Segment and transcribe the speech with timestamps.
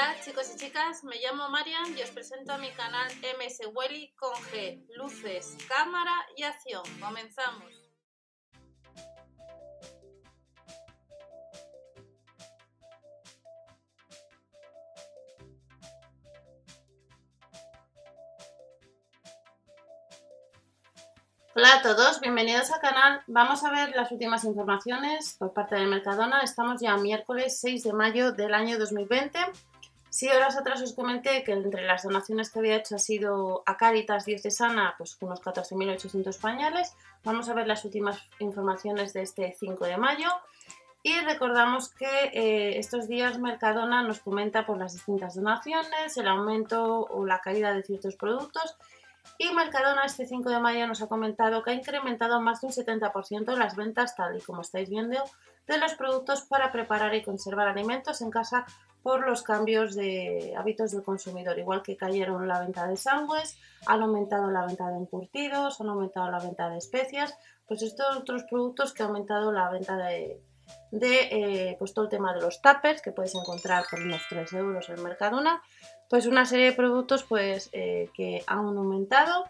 [0.00, 4.14] Hola chicos y chicas, me llamo Marian y os presento a mi canal MS Welly
[4.16, 6.82] con G, luces, cámara y acción.
[6.98, 7.70] Comenzamos.
[21.54, 23.22] Hola a todos, bienvenidos al canal.
[23.26, 26.40] Vamos a ver las últimas informaciones por parte de Mercadona.
[26.40, 29.38] Estamos ya miércoles 6 de mayo del año 2020.
[30.10, 33.76] Si horas atrás os comenté que entre las donaciones que había hecho ha sido a
[33.76, 36.96] Caritas Diocesana, pues unos 14.800 pañales.
[37.22, 40.28] Vamos a ver las últimas informaciones de este 5 de mayo.
[41.04, 47.06] Y recordamos que eh, estos días Mercadona nos comenta por las distintas donaciones, el aumento
[47.08, 48.76] o la caída de ciertos productos
[49.38, 52.72] y Mercadona este 5 de mayo nos ha comentado que ha incrementado más de un
[52.72, 55.22] 70% las ventas, tal y como estáis viendo,
[55.66, 58.66] de los productos para preparar y conservar alimentos en casa
[59.02, 61.58] por los cambios de hábitos del consumidor.
[61.58, 66.30] Igual que cayeron la venta de sándwiches, han aumentado la venta de encurtidos, han aumentado
[66.30, 70.40] la venta de especias, pues estos otros productos que han aumentado la venta de,
[70.90, 74.52] de eh, pues todo el tema de los tuppers que puedes encontrar por unos 3
[74.54, 75.62] euros en Mercadona.
[76.08, 79.44] Pues una serie de productos pues eh, que han aumentado.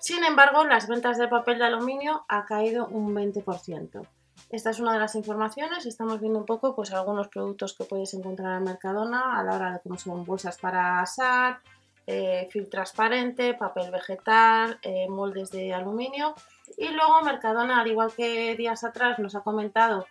[0.00, 4.06] Sin embargo las ventas de papel de aluminio ha caído un 20%
[4.52, 5.86] esta es una de las informaciones.
[5.86, 9.72] Estamos viendo un poco pues algunos productos que puedes encontrar en Mercadona a la hora
[9.72, 11.60] de cómo son bolsas para asar
[12.06, 16.34] eh, film transparente, papel vegetal, moldes de aluminio.
[16.76, 20.06] Y luego Mercadona, al igual que días atrás, nos ha comentado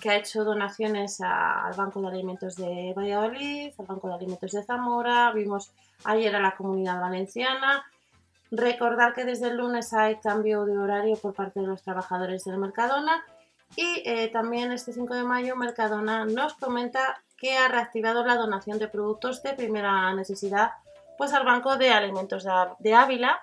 [0.00, 4.62] que ha hecho donaciones al Banco de Alimentos de Valladolid, al Banco de Alimentos de
[4.62, 5.72] Zamora, vimos
[6.04, 7.84] ayer a la Comunidad Valenciana.
[8.50, 12.58] Recordar que desde el lunes hay cambio de horario por parte de los trabajadores del
[12.58, 13.24] Mercadona
[13.74, 18.78] y eh, también este 5 de mayo Mercadona nos comenta que ha reactivado la donación
[18.78, 20.72] de productos de primera necesidad
[21.18, 22.46] pues al Banco de Alimentos
[22.78, 23.40] de Ávila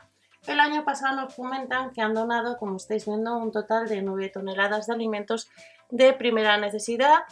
[0.48, 4.30] el año pasado nos comentan que han donado, como estáis viendo, un total de 9
[4.30, 5.50] toneladas de alimentos
[5.90, 7.24] de primera necesidad.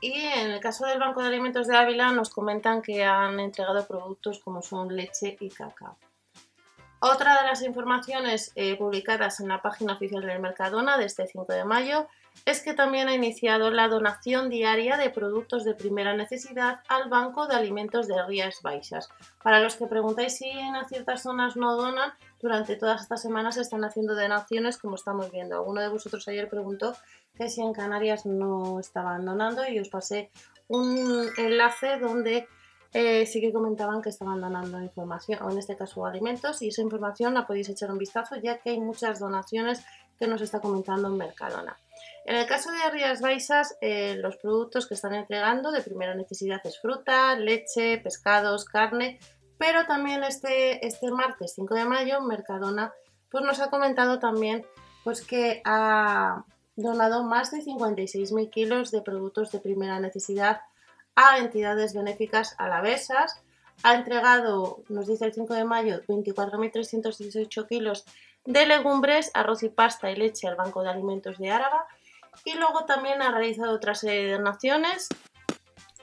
[0.00, 3.86] Y en el caso del Banco de Alimentos de Ávila nos comentan que han entregado
[3.86, 5.96] productos como son leche y cacao.
[7.00, 11.52] Otra de las informaciones eh, publicadas en la página oficial del Mercadona de este 5
[11.52, 12.08] de mayo
[12.44, 17.46] es que también ha iniciado la donación diaria de productos de primera necesidad al Banco
[17.46, 19.08] de Alimentos de Rías Baixas.
[19.44, 23.60] Para los que preguntáis si en ciertas zonas no donan, durante todas estas semanas se
[23.60, 25.56] están haciendo donaciones como estamos viendo.
[25.56, 26.96] Alguno de vosotros ayer preguntó
[27.36, 30.30] que si en Canarias no estaban donando y os pasé
[30.66, 32.48] un enlace donde
[32.92, 36.82] eh, sí que comentaban que estaban donando información, o en este caso alimentos, y esa
[36.82, 39.84] información la podéis echar un vistazo ya que hay muchas donaciones
[40.18, 41.76] que nos está comentando en Mercadona.
[42.24, 46.60] En el caso de Rías Baixas, eh, los productos que están entregando de primera necesidad
[46.64, 49.18] es fruta, leche, pescados, carne,
[49.58, 52.92] pero también este, este martes 5 de mayo Mercadona
[53.30, 54.64] pues nos ha comentado también
[55.04, 56.44] pues que ha
[56.76, 60.60] donado más de 56.000 kilos de productos de primera necesidad
[61.18, 63.42] a entidades benéficas alavesas.
[63.82, 68.04] Ha entregado, nos dice el 5 de mayo, 24.318 kilos
[68.44, 71.86] de legumbres, arroz y pasta y leche al Banco de Alimentos de Áraba
[72.44, 75.08] y luego también ha realizado otra serie de donaciones.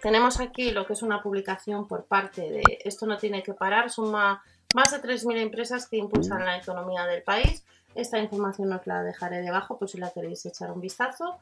[0.02, 3.90] Tenemos aquí lo que es una publicación por parte de Esto no tiene que parar,
[3.90, 4.44] suma
[4.76, 7.64] más de 3.000 empresas que impulsan la economía del país.
[7.96, 11.40] Esta información os la dejaré debajo por si la queréis echar un vistazo.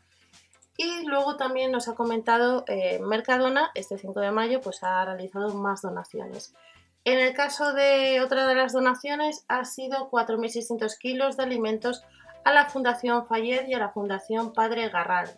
[0.77, 5.53] Y luego también nos ha comentado eh, Mercadona, este 5 de mayo, pues ha realizado
[5.53, 6.53] más donaciones.
[7.05, 12.03] En el caso de otra de las donaciones ha sido 4.600 kilos de alimentos
[12.45, 15.29] a la Fundación Fayed y a la Fundación Padre Garral.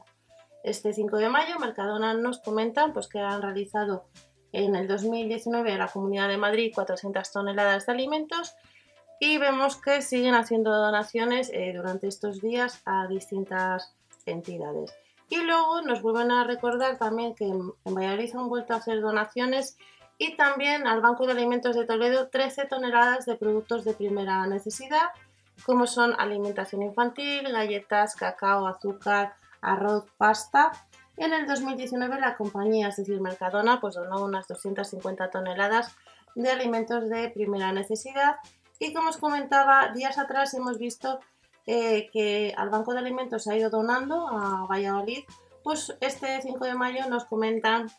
[0.64, 4.06] Este 5 de mayo, Mercadona nos comentan pues, que han realizado
[4.52, 8.56] en el 2019 a la Comunidad de Madrid 400 toneladas de alimentos
[9.20, 13.94] y vemos que siguen haciendo donaciones eh, durante estos días a distintas
[14.26, 14.94] entidades.
[15.30, 19.78] Y luego nos vuelven a recordar también que en Valladolid han vuelto a hacer donaciones
[20.18, 25.10] y también al Banco de Alimentos de Toledo 13 toneladas de productos de primera necesidad,
[25.66, 30.72] como son alimentación infantil, galletas, cacao, azúcar, arroz, pasta.
[31.18, 35.96] En el 2019 la compañía, es decir, Mercadona, pues donó unas 250 toneladas
[36.36, 38.36] de alimentos de primera necesidad
[38.80, 41.20] y como os comentaba, días atrás hemos visto
[41.66, 45.24] eh, que al Banco de Alimentos ha ido donando a Valladolid,
[45.64, 47.90] pues este 5 de mayo nos comentan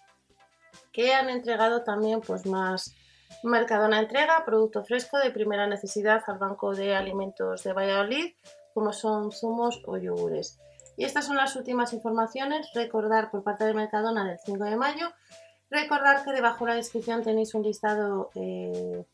[0.93, 2.95] que han entregado también pues más
[3.43, 8.35] Mercadona entrega producto fresco de primera necesidad al Banco de Alimentos de Valladolid,
[8.73, 10.59] como son zumos o yogures.
[10.97, 12.71] Y estas son las últimas informaciones.
[12.75, 15.11] Recordar por parte de Mercadona del 5 de mayo.
[15.71, 19.05] Recordar que debajo de la descripción tenéis un listado eh,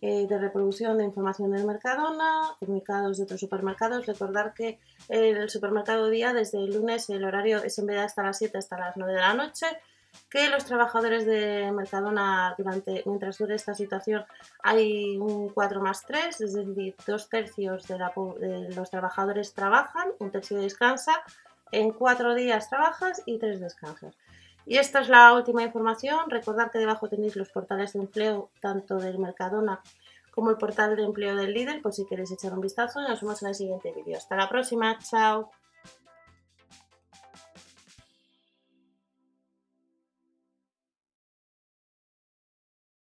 [0.00, 4.06] eh, de reproducción de información del Mercadona, comunicados de otros supermercados.
[4.06, 8.22] Recordar que el supermercado día desde el lunes el horario es en vez de hasta
[8.22, 9.66] las 7 hasta las 9 de la noche
[10.28, 14.24] que los trabajadores de Mercadona durante mientras dure esta situación
[14.62, 20.58] hay un 4 más 3, es decir, dos tercios de, los trabajadores trabajan, un tercio
[20.58, 21.22] descansa,
[21.70, 24.14] en cuatro días trabajas y tres descansas.
[24.66, 26.30] Y esta es la última información.
[26.30, 29.80] Recordad que debajo tenéis los portales de empleo tanto del Mercadona
[30.30, 33.00] como el portal de empleo del líder, por si queréis echar un vistazo.
[33.00, 34.16] Nos vemos en el siguiente vídeo.
[34.16, 35.50] Hasta la próxima, chao.